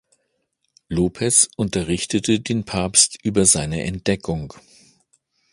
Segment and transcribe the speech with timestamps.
[0.89, 4.51] Lopez unterrichtete den Papst über seine Entdeckung.